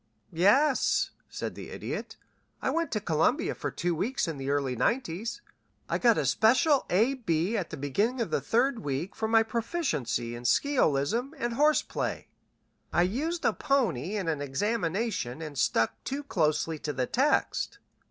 [0.33, 2.17] "Yes," said the Idiot.
[2.59, 5.41] "I went to Columbia for two weeks in the early nineties.
[5.87, 7.13] I got a special A.
[7.13, 7.55] B.
[7.55, 12.25] at the beginning of the third week for my proficiency in sciolism and horseplay.
[12.91, 17.77] I used a pony in an examination and stuck too closely to the text."